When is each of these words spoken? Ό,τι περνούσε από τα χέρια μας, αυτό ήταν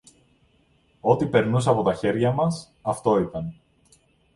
Ό,τι 1.01 1.25
περνούσε 1.25 1.69
από 1.69 1.83
τα 1.83 1.93
χέρια 1.93 2.31
μας, 2.31 2.73
αυτό 2.81 3.19
ήταν 3.19 3.55